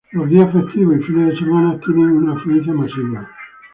Los 0.13 0.27
días 0.27 0.51
festivos 0.51 0.95
y 0.99 1.03
fines 1.03 1.27
de 1.29 1.37
semana 1.41 1.79
tienen 1.85 2.09
una 2.11 2.33
afluencia 2.33 2.73
masiva. 2.73 3.29